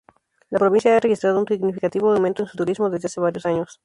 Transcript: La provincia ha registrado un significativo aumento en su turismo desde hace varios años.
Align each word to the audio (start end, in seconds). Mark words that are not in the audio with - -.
La 0.49 0.57
provincia 0.57 0.97
ha 0.97 0.99
registrado 0.99 1.39
un 1.39 1.45
significativo 1.45 2.11
aumento 2.11 2.41
en 2.41 2.47
su 2.47 2.57
turismo 2.57 2.89
desde 2.89 3.05
hace 3.05 3.19
varios 3.21 3.45
años. 3.45 3.79